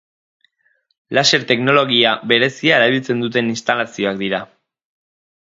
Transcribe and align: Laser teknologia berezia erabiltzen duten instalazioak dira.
Laser 1.17 1.39
teknologia 1.51 2.13
berezia 2.33 2.81
erabiltzen 2.81 3.23
duten 3.27 3.53
instalazioak 3.53 4.19
dira. 4.25 4.43